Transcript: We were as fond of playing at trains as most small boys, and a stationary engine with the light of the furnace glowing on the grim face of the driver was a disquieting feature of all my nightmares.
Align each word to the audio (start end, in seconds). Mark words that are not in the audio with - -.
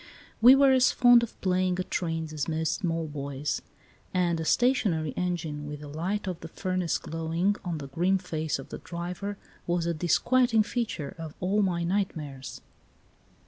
We 0.41 0.55
were 0.55 0.71
as 0.71 0.91
fond 0.91 1.21
of 1.21 1.39
playing 1.41 1.77
at 1.77 1.91
trains 1.91 2.33
as 2.33 2.47
most 2.47 2.73
small 2.73 3.07
boys, 3.07 3.61
and 4.15 4.39
a 4.39 4.45
stationary 4.45 5.11
engine 5.11 5.67
with 5.67 5.81
the 5.81 5.87
light 5.87 6.25
of 6.25 6.39
the 6.39 6.47
furnace 6.47 6.97
glowing 6.97 7.55
on 7.63 7.77
the 7.77 7.87
grim 7.87 8.17
face 8.17 8.57
of 8.57 8.69
the 8.69 8.79
driver 8.79 9.37
was 9.67 9.85
a 9.85 9.93
disquieting 9.93 10.63
feature 10.63 11.13
of 11.19 11.35
all 11.39 11.61
my 11.61 11.83
nightmares. 11.83 12.61